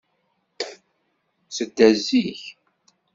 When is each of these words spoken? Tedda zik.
Tedda 1.55 1.89
zik. 2.05 2.41